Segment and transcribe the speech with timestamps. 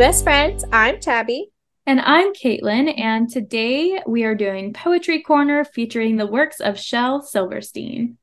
[0.00, 0.64] best friends.
[0.72, 1.50] I'm Tabby.
[1.84, 7.20] And I'm Caitlin, and today we are doing Poetry Corner featuring the works of Shel
[7.20, 8.16] Silverstein.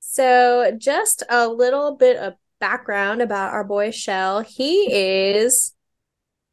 [0.00, 4.40] So, just a little bit of background about our boy Shel.
[4.40, 5.74] He is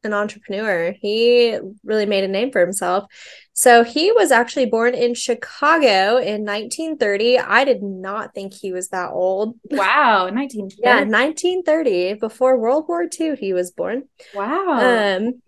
[0.02, 0.94] an entrepreneur.
[1.00, 3.04] He really made a name for himself.
[3.52, 7.38] So he was actually born in Chicago in 1930.
[7.38, 9.56] I did not think he was that old.
[9.70, 10.76] Wow, 1930.
[10.82, 14.04] yeah, 1930 before World War II he was born.
[14.34, 15.16] Wow.
[15.18, 15.42] Um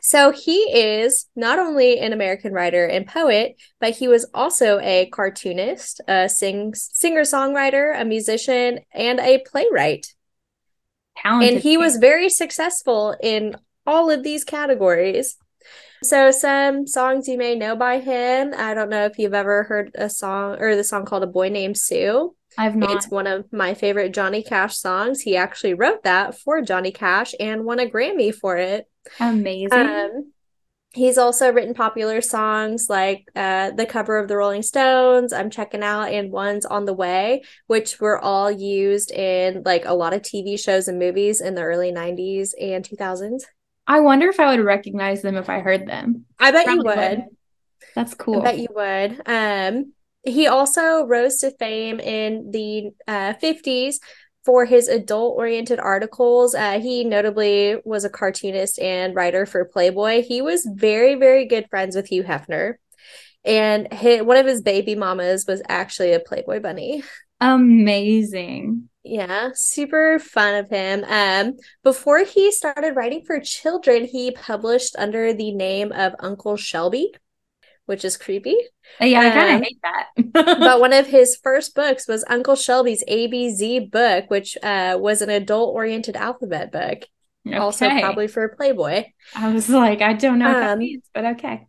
[0.00, 5.06] so he is not only an American writer and poet, but he was also a
[5.06, 10.08] cartoonist, a sing singer-songwriter, a musician, and a playwright.
[11.16, 13.56] Talented and he was very successful in
[13.86, 15.36] all of these categories.
[16.02, 18.52] So some songs you may know by him.
[18.56, 21.48] I don't know if you've ever heard a song or the song called A Boy
[21.48, 22.34] Named Sue.
[22.58, 22.90] I've not.
[22.90, 25.22] It's one of my favorite Johnny Cash songs.
[25.22, 28.88] He actually wrote that for Johnny Cash and won a Grammy for it.
[29.18, 29.72] Amazing.
[29.72, 30.32] Um,
[30.92, 35.82] he's also written popular songs like uh, the cover of the Rolling Stones, I'm Checking
[35.82, 40.22] Out, and One's on the Way, which were all used in like a lot of
[40.22, 43.42] TV shows and movies in the early 90s and 2000s.
[43.86, 46.24] I wonder if I would recognize them if I heard them.
[46.38, 47.24] I bet Probably you would.
[47.94, 48.40] That's cool.
[48.40, 49.22] I bet you would.
[49.26, 53.96] Um, he also rose to fame in the uh, 50s
[54.44, 56.54] for his adult oriented articles.
[56.54, 60.22] Uh, he notably was a cartoonist and writer for Playboy.
[60.22, 62.74] He was very, very good friends with Hugh Hefner.
[63.44, 67.02] And his, one of his baby mamas was actually a Playboy bunny.
[67.40, 68.88] Amazing.
[69.06, 71.04] Yeah, super fun of him.
[71.06, 77.12] Um, before he started writing for children, he published under the name of Uncle Shelby,
[77.86, 78.56] which is creepy.
[79.00, 80.08] Uh, Yeah, I kind Um, of hate that.
[80.62, 85.30] but one of his first books was Uncle Shelby's ABZ book, which uh, was an
[85.30, 87.04] adult oriented alphabet book,
[87.56, 89.06] also probably for Playboy.
[89.34, 91.66] I was like, I don't know what that Um, means, but okay.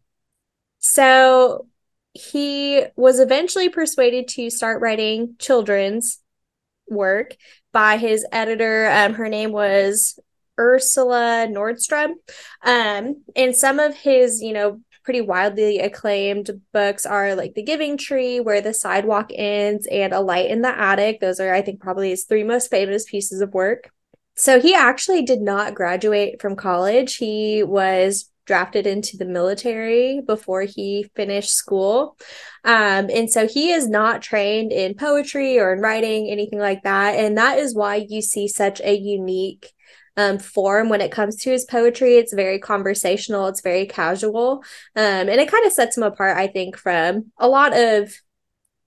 [0.79, 1.67] So
[2.13, 6.19] he was eventually persuaded to start writing children's
[6.87, 7.35] work
[7.71, 8.89] by his editor.
[8.89, 10.19] Um, her name was
[10.59, 12.13] Ursula Nordstrom.
[12.63, 17.97] Um, and some of his, you know, pretty widely acclaimed books are like The Giving
[17.97, 21.19] Tree, Where the Sidewalk Ends, and A Light in the Attic.
[21.19, 23.91] Those are, I think, probably his three most famous pieces of work.
[24.35, 27.17] So he actually did not graduate from college.
[27.17, 32.17] He was drafted into the military before he finished school.
[32.63, 37.15] Um, and so he is not trained in poetry or in writing, anything like that.
[37.15, 39.71] And that is why you see such a unique
[40.17, 42.15] um, form when it comes to his poetry.
[42.15, 44.63] It's very conversational, it's very casual.
[44.95, 48.13] Um, and it kind of sets him apart, I think, from a lot of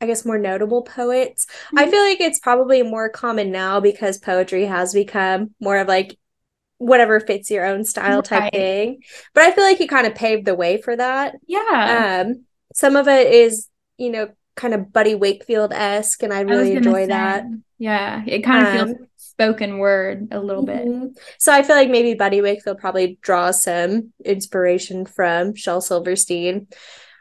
[0.01, 1.47] I guess more notable poets.
[1.77, 1.91] I Mhm.
[1.91, 6.17] feel like it's probably more common now because poetry has become more of like
[6.79, 8.53] whatever fits your own style type Right.
[8.53, 9.03] thing.
[9.35, 11.37] But I feel like he kind of paved the way for that.
[11.47, 12.23] Yeah.
[12.27, 12.45] Um,
[12.75, 16.71] some of it is, you know, kind of Buddy Wakefield esque, and I I really
[16.73, 17.45] gonna enjoy say, that.
[17.79, 20.85] Yeah, it kind of feels Um, spoken word a little bit.
[20.87, 21.17] Mhm.
[21.39, 26.67] So I feel like maybe Buddy Wakefield probably draws some inspiration from Shel Silverstein.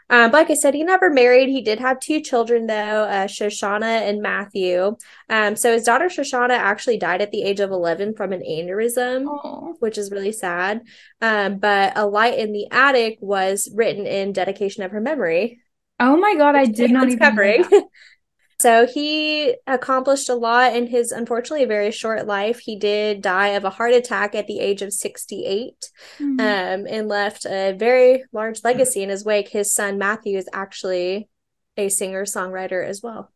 [0.10, 1.50] Um, like I said, he never married.
[1.50, 2.74] He did have two children though,
[3.04, 4.96] uh, Shoshana and Matthew.
[5.30, 9.26] Um, so his daughter Shoshana actually died at the age of 11 from an aneurysm,
[9.28, 10.82] Oh, which is really sad.
[11.22, 15.60] Um, but A Light in the Attic was written in dedication of her memory.
[16.00, 17.66] oh my God, I did not even covering.
[18.60, 22.60] So he accomplished a lot in his unfortunately very short life.
[22.60, 26.40] He did die of a heart attack at the age of 68 Hmm.
[26.40, 29.50] um, and left a very large legacy in his wake.
[29.50, 31.30] His son Matthew is actually
[31.78, 33.32] a singer songwriter as well.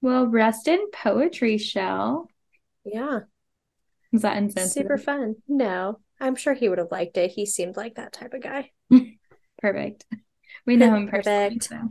[0.00, 2.28] Well, rest in poetry, Shel.
[2.84, 3.20] Yeah,
[4.12, 4.70] Is that insensitive?
[4.84, 5.36] super fun.
[5.48, 7.32] No, I'm sure he would have liked it.
[7.32, 8.70] He seemed like that type of guy.
[9.60, 10.04] Perfect.
[10.64, 11.64] We know him personally, Perfect.
[11.64, 11.90] so.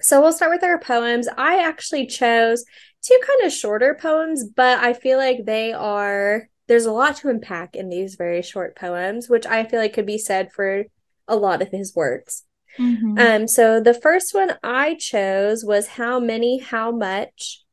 [0.00, 1.28] So we'll start with our poems.
[1.36, 2.64] I actually chose
[3.02, 7.30] two kind of shorter poems, but I feel like they are there's a lot to
[7.30, 10.84] unpack in these very short poems, which I feel like could be said for
[11.26, 12.44] a lot of his works.
[12.78, 13.18] Mhm.
[13.18, 17.64] Um, so the first one I chose was How Many, How Much.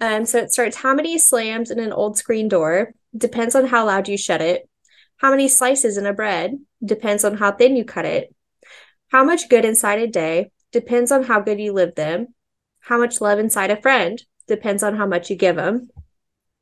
[0.00, 2.92] Um, so it starts How many slams in an old screen door?
[3.16, 4.68] Depends on how loud you shut it.
[5.16, 6.58] How many slices in a bread?
[6.84, 8.34] Depends on how thin you cut it.
[9.08, 10.50] How much good inside a day?
[10.72, 12.34] Depends on how good you live them.
[12.80, 14.22] How much love inside a friend?
[14.46, 15.90] Depends on how much you give them.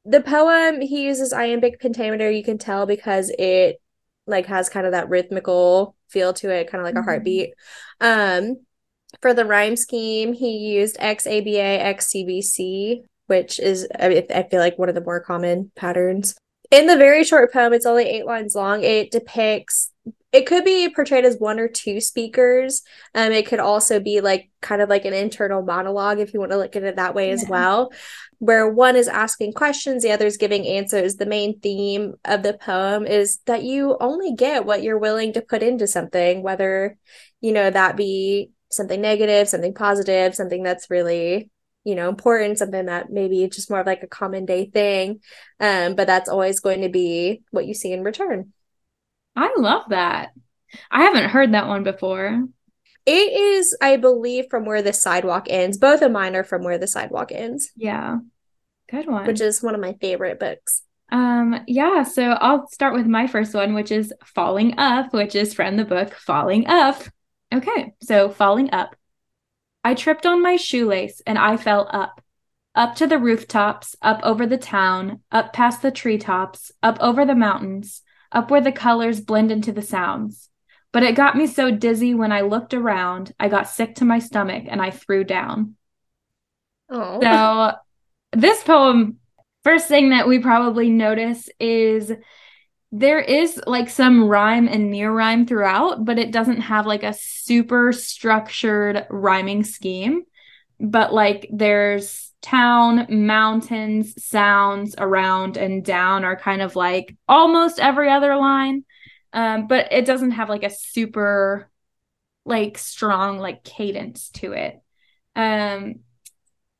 [0.04, 3.80] The poem he uses iambic pentameter, you can tell because it
[4.26, 7.04] like has kind of that rhythmical feel to it, kind of like a Mhm.
[7.04, 7.54] heartbeat.
[8.00, 8.60] Um,
[9.22, 14.88] for the rhyme scheme, he used XABA, XCBC, which is I, I feel like one
[14.88, 16.34] of the more common patterns.
[16.70, 18.84] in the very short poem, it's only eight lines long.
[18.84, 19.90] It depicts
[20.30, 22.82] it could be portrayed as one or two speakers.
[23.14, 26.52] Um, it could also be like kind of like an internal monologue if you want
[26.52, 27.34] to look at it that way yeah.
[27.34, 27.92] as well,
[28.38, 31.16] where one is asking questions, the other is giving answers.
[31.16, 35.40] The main theme of the poem is that you only get what you're willing to
[35.40, 36.98] put into something, whether
[37.40, 41.50] you know that be something negative, something positive, something that's really
[41.84, 45.20] you know important something that maybe just more of like a common day thing
[45.60, 48.52] um but that's always going to be what you see in return
[49.38, 50.30] I love that.
[50.90, 52.44] I haven't heard that one before.
[53.06, 55.78] It is, I believe, from where the sidewalk ends.
[55.78, 57.70] Both of mine are from where the sidewalk ends.
[57.76, 58.18] Yeah.
[58.90, 59.26] Good one.
[59.26, 60.82] Which is one of my favorite books.
[61.10, 65.54] Um, yeah, so I'll start with my first one, which is Falling Up, which is
[65.54, 67.00] from the book Falling Up.
[67.54, 68.96] Okay, so Falling Up.
[69.84, 72.20] I tripped on my shoelace and I fell up.
[72.74, 77.34] Up to the rooftops, up over the town, up past the treetops, up over the
[77.34, 78.02] mountains,
[78.32, 80.48] up where the colors blend into the sounds.
[80.92, 84.18] But it got me so dizzy when I looked around, I got sick to my
[84.18, 85.76] stomach and I threw down.
[86.90, 87.20] Oh.
[87.20, 87.72] So,
[88.32, 89.18] this poem,
[89.64, 92.12] first thing that we probably notice is
[92.90, 97.12] there is like some rhyme and near rhyme throughout, but it doesn't have like a
[97.12, 100.22] super structured rhyming scheme.
[100.80, 108.10] But like there's town, mountains, sounds around and down are kind of like almost every
[108.10, 108.84] other line.
[109.32, 111.70] Um, but it doesn't have like a super
[112.44, 114.80] like strong like cadence to it.
[115.36, 116.00] Um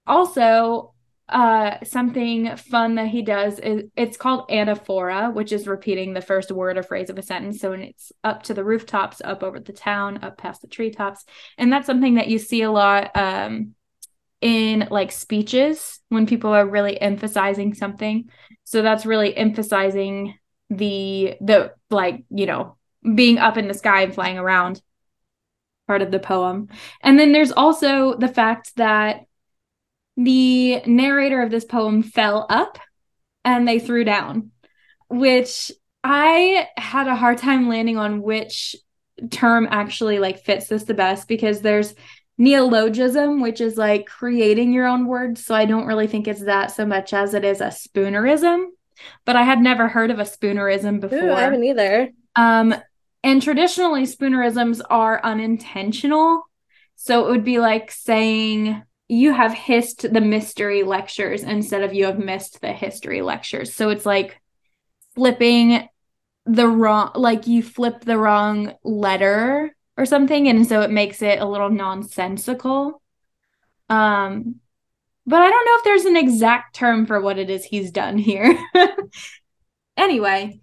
[0.07, 0.95] also
[1.29, 6.51] uh something fun that he does is it's called anaphora which is repeating the first
[6.51, 9.61] word or phrase of a sentence so when it's up to the rooftops up over
[9.61, 11.27] the town up past the treetops
[11.59, 13.75] and that's something that you see a lot um
[14.41, 18.31] in like speeches when people are really emphasizing something.
[18.65, 20.39] So that's really emphasizing
[20.71, 22.77] the the like, you know,
[23.15, 24.83] being up in the sky and flying around
[25.87, 26.69] part of the poem.
[27.03, 29.25] And then there's also the fact that
[30.17, 32.79] the narrator of this poem fell up
[33.45, 34.51] and they threw down,
[35.09, 35.73] which
[36.05, 38.77] I had a hard time landing on which
[39.31, 41.95] term actually like fits this the best because there's
[42.39, 45.45] neologism, which is like creating your own words.
[45.45, 48.67] So I don't really think it's that so much as it is a spoonerism.
[49.25, 51.19] But I had never heard of a spoonerism before.
[51.19, 52.11] Ooh, I haven't either.
[52.35, 52.75] Um,
[53.23, 56.43] and traditionally, spoonerisms are unintentional.
[56.97, 62.07] So it would be like saying you have hissed the mystery lectures instead of you
[62.07, 63.75] have missed the history lectures.
[63.75, 64.41] So it's like
[65.15, 65.89] flipping
[66.45, 71.41] the wrong, like you flip the wrong letter or something and so it makes it
[71.41, 73.03] a little nonsensical.
[73.91, 74.57] Um
[75.27, 78.17] but i don't know if there's an exact term for what it is he's done
[78.17, 78.59] here.
[79.97, 80.61] Anyway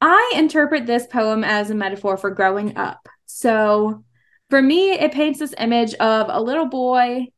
[0.00, 3.08] i interpret this poem as a metaphor for growing up.
[3.24, 4.04] So
[4.50, 7.28] for me it paints this image of a little boy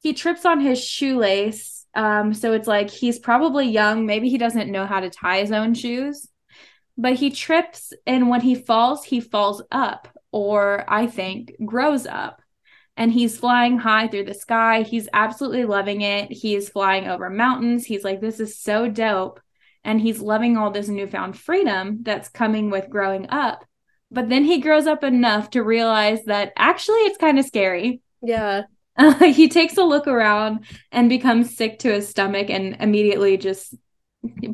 [0.00, 4.70] he trips on his shoelace um so it's like he's probably young maybe he doesn't
[4.70, 6.28] know how to tie his own shoes
[6.96, 12.42] but he trips and when he falls he falls up or I think grows up.
[12.96, 14.82] And he's flying high through the sky.
[14.82, 16.30] He's absolutely loving it.
[16.30, 17.86] He's flying over mountains.
[17.86, 19.40] He's like, this is so dope.
[19.84, 23.64] And he's loving all this newfound freedom that's coming with growing up.
[24.10, 28.02] But then he grows up enough to realize that actually it's kind of scary.
[28.20, 28.64] Yeah.
[28.96, 33.74] Uh, he takes a look around and becomes sick to his stomach and immediately just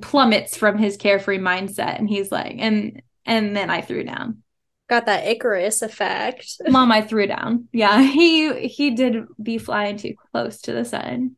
[0.00, 1.98] plummets from his carefree mindset.
[1.98, 4.42] And he's like, and and then I threw down
[4.88, 6.60] got that Icarus effect.
[6.68, 7.68] Mom, I threw down.
[7.72, 11.36] Yeah, he he did be flying too close to the sun.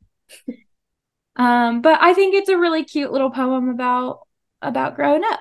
[1.37, 4.21] um, but I think it's a really cute little poem about
[4.63, 5.41] about growing up.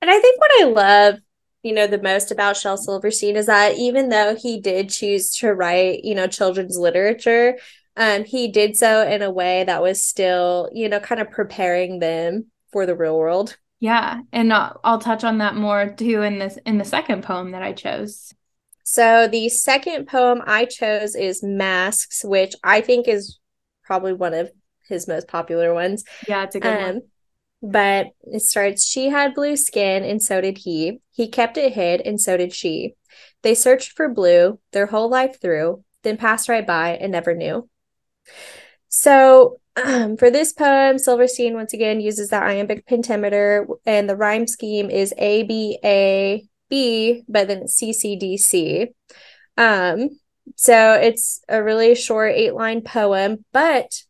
[0.00, 1.20] And I think what I love,
[1.62, 5.52] you know, the most about Shel Silverstein is that even though he did choose to
[5.54, 7.56] write, you know, children's literature,
[7.96, 11.98] um, he did so in a way that was still, you know, kind of preparing
[11.98, 13.56] them for the real world.
[13.82, 17.50] Yeah, and I'll, I'll touch on that more too in this in the second poem
[17.50, 18.32] that I chose.
[18.84, 23.40] So the second poem I chose is Masks, which I think is
[23.82, 24.52] probably one of
[24.88, 26.04] his most popular ones.
[26.28, 27.02] Yeah, it's a good um, one.
[27.60, 31.00] But it starts She had blue skin, and so did he.
[31.10, 32.94] He kept it hid, and so did she.
[33.42, 37.68] They searched for blue their whole life through, then passed right by and never knew.
[38.92, 44.46] So um, for this poem, Silverstein once again uses the iambic pentameter, and the rhyme
[44.46, 48.88] scheme is A B A B, but then C C D C.
[49.56, 50.10] Um,
[50.56, 54.02] so it's a really short eight line poem, but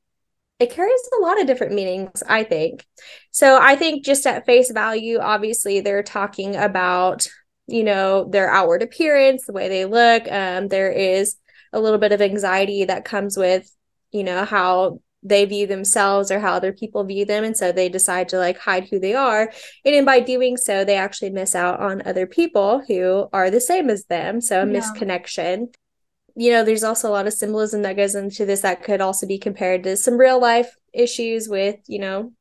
[0.59, 2.85] it carries a lot of different meanings, I think.
[3.31, 7.27] So I think just at face value, obviously they're talking about,
[7.67, 10.31] you know, their outward appearance, the way they look.
[10.31, 11.37] Um, there is
[11.73, 13.69] a little bit of anxiety that comes with,
[14.13, 17.45] you know, how they view themselves or how other people view them.
[17.45, 19.53] And so they decide to like hide who they are.
[19.85, 23.61] And then by doing so, they actually miss out on other people who are the
[23.61, 24.41] same as them.
[24.41, 24.81] So a yeah.
[24.81, 25.69] misconnection
[26.35, 29.27] you know, there's also a lot of symbolism that goes into this that could also
[29.27, 32.33] be compared to some real life issues with, you know,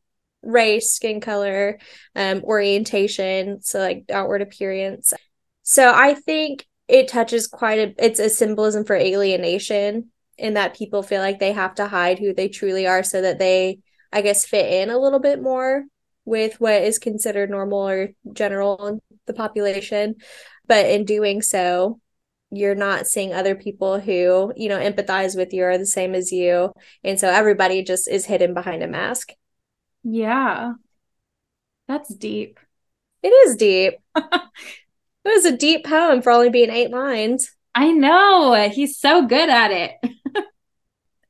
[0.42, 1.80] race, skin color,
[2.16, 5.14] um, orientation, so like outward appearance.
[5.64, 10.10] So I think it touches quite a it's a symbolism for alienation
[10.42, 13.40] in that people feel like they have to hide who they truly are so that
[13.40, 13.80] they
[14.12, 15.86] I guess fit in a little bit more
[16.26, 20.16] with what is considered normal or general in the population.
[20.68, 22.00] But in doing so,
[22.50, 26.32] you're not seeing other people who you know empathize with you or the same as
[26.32, 26.74] you.
[27.04, 29.32] And so everybody just is hidden behind a mask.
[30.04, 30.74] Yeah.
[31.88, 32.60] That's deep.
[33.24, 33.94] It is deep.
[35.24, 37.52] It was a deep poem for only being eight lines.
[37.76, 38.70] I know.
[38.74, 39.92] He's so good at it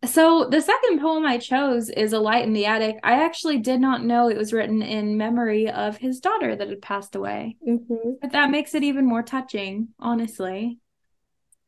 [0.03, 3.79] so the second poem i chose is a light in the attic i actually did
[3.79, 8.11] not know it was written in memory of his daughter that had passed away mm-hmm.
[8.19, 10.79] but that makes it even more touching honestly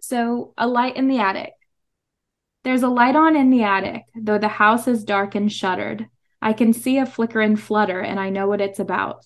[0.04, 1.54] so, a light in the attic.
[2.66, 6.10] There's a light on in the attic, though the house is dark and shuttered.
[6.42, 9.25] I can see a flicker and flutter, and I know what it's about.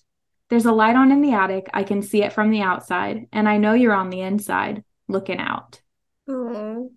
[0.50, 1.68] There's a light on in the attic.
[1.74, 5.40] I can see it from the outside, and I know you're on the inside, looking
[5.40, 5.80] out.
[6.28, 6.90] Aww.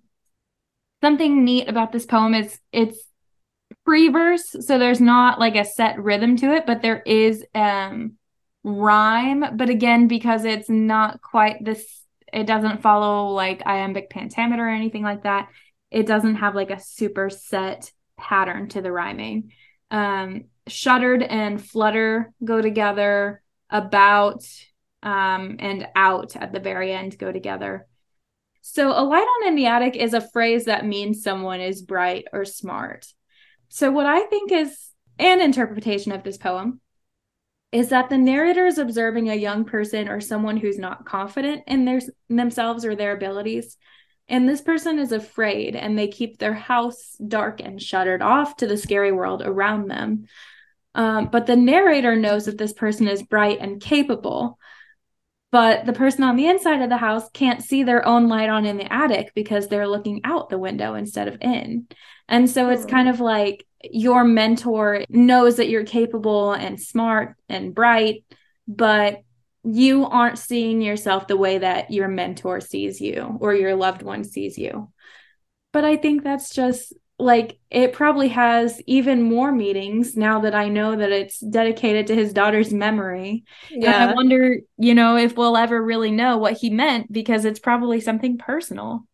[1.02, 3.00] Something neat about this poem is it's
[3.86, 8.14] free verse, so there's not like a set rhythm to it, but there is um
[8.64, 9.58] rhyme.
[9.58, 11.86] But again, because it's not quite this
[12.32, 15.50] it doesn't follow like iambic pentameter or anything like that.
[15.90, 19.52] It doesn't have like a super set pattern to the rhyming.
[19.90, 23.42] Um, shuttered and flutter go together.
[23.74, 24.44] About
[25.02, 27.88] um, and out at the very end go together.
[28.62, 32.26] So, a light on in the attic is a phrase that means someone is bright
[32.32, 33.08] or smart.
[33.70, 34.78] So, what I think is
[35.18, 36.80] an interpretation of this poem
[37.72, 41.86] is that the narrator is observing a young person or someone who's not confident in
[41.86, 43.78] their themselves or their abilities.
[44.28, 48.68] And this person is afraid and they keep their house dark and shuttered off to
[48.68, 50.26] the scary world around them.
[50.94, 54.60] Um, but the narrator knows that this person is bright and capable
[55.52, 58.66] but the person on the inside of the house can't see their own light on
[58.66, 61.88] in the attic because they're looking out the window instead of in
[62.32, 62.90] and so it's hmm.
[62.90, 68.24] kind of like your mentor knows that you're capable and smart and bright,
[68.68, 69.22] but
[69.64, 74.24] you aren't seeing yourself the way that your mentor sees you or your loved one
[74.24, 74.92] sees you.
[75.72, 80.68] But I think that's just like it probably has even more meetings now that I
[80.68, 83.44] know that it's dedicated to his daughter's memory.
[83.70, 84.02] Yeah.
[84.02, 87.60] And I wonder, you know, if we'll ever really know what he meant because it's
[87.60, 89.06] probably something personal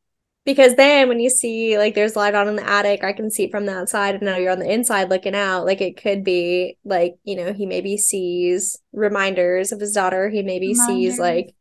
[0.48, 3.44] because then when you see like there's light on in the attic i can see
[3.44, 6.24] it from the outside and now you're on the inside looking out like it could
[6.24, 10.88] be like you know he maybe sees reminders of his daughter he maybe reminders.
[10.88, 11.54] sees like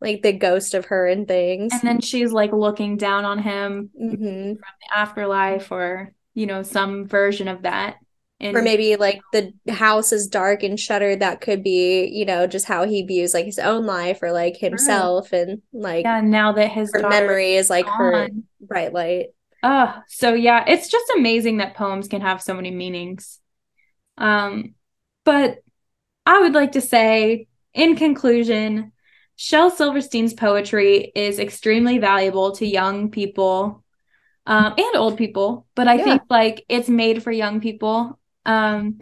[0.00, 1.72] like the ghost of her and things.
[1.72, 4.54] And then she's like looking down on him mm-hmm.
[4.54, 7.96] from the afterlife or you know some version of that.
[8.40, 11.20] And or maybe like the house is dark and shuttered.
[11.20, 14.56] That could be you know just how he views like his own life or like
[14.56, 17.98] himself and like yeah now that his memory is like gone.
[17.98, 18.28] her
[18.60, 19.26] bright light.
[19.64, 23.40] Oh so yeah it's just amazing that poems can have so many meanings.
[24.16, 24.74] Um
[25.24, 25.58] but
[26.24, 28.92] i would like to say in conclusion
[29.38, 33.84] shel silverstein's poetry is extremely valuable to young people
[34.46, 36.04] um, and old people, but I yeah.
[36.04, 38.18] think like it's made for young people.
[38.44, 38.98] Um,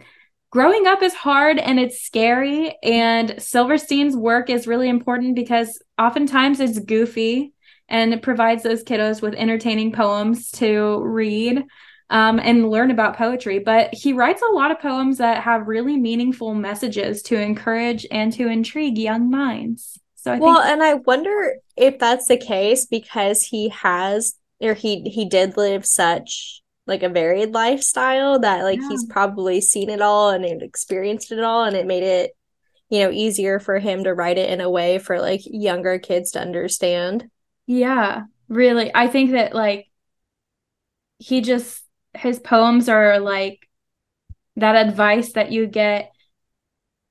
[0.51, 2.75] growing up is hard and it's scary.
[2.83, 7.53] And Silverstein's work is really important because oftentimes it's goofy
[7.89, 11.63] and it provides those kiddos with entertaining poems to read
[12.09, 13.59] um, and learn about poetry.
[13.59, 18.31] But he writes a lot of poems that have really meaningful messages to encourage and
[18.33, 19.97] to intrigue young minds.
[20.27, 25.01] So I well, and I wonder if that's the case because he has or he
[25.03, 28.89] he did live such like a varied lifestyle that like yeah.
[28.89, 32.31] he's probably seen it all and experienced it all and it made it
[32.89, 36.31] you know easier for him to write it in a way for like younger kids
[36.31, 37.29] to understand
[37.67, 39.87] yeah really i think that like
[41.19, 41.83] he just
[42.15, 43.67] his poems are like
[44.55, 46.11] that advice that you get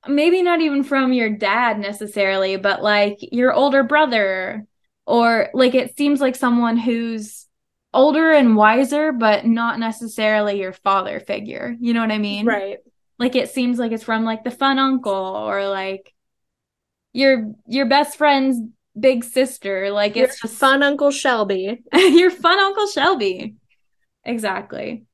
[0.09, 4.65] maybe not even from your dad necessarily but like your older brother
[5.05, 7.47] or like it seems like someone who's
[7.97, 11.75] older and wiser, but not necessarily your father figure.
[11.79, 12.45] You know what I mean?
[12.45, 12.77] Right.
[13.17, 16.13] Like it seems like it's from like the fun uncle or like
[17.13, 18.61] your your best friend's
[18.97, 19.89] big sister.
[19.89, 21.83] Like Your it's just fun Uncle Shelby.
[21.93, 23.55] your fun Uncle Shelby.
[24.23, 25.06] Exactly.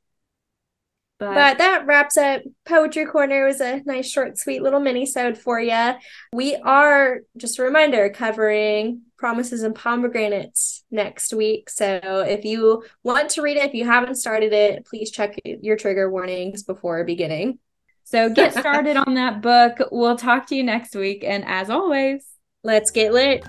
[1.20, 3.43] But, But that wraps up Poetry Corner.
[3.43, 5.93] It was a nice, short, sweet little mini-sode for you.
[6.34, 11.70] We are, just a reminder, covering Promises and Pomegranates next week.
[11.70, 15.77] So if you want to read it, if you haven't started it, please check your
[15.77, 17.60] trigger warnings before beginning.
[18.03, 19.77] so get started on that book.
[19.91, 21.24] We'll talk to you next week.
[21.24, 22.25] And as always,
[22.65, 23.46] Let's get lit.